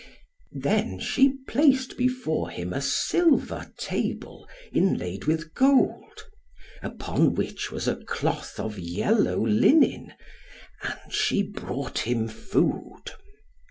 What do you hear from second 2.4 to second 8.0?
him a silver table, inlaid with gold; upon which was a